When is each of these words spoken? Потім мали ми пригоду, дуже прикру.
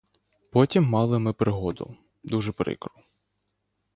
Потім 0.51 0.83
мали 0.83 1.19
ми 1.19 1.33
пригоду, 1.33 1.97
дуже 2.23 2.51
прикру. 2.51 2.91